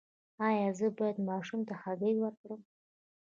ایا 0.47 0.69
زه 0.77 0.87
باید 0.97 1.17
ماشوم 1.29 1.61
ته 1.67 1.73
هګۍ 1.81 2.13
ورکړم؟ 2.19 2.61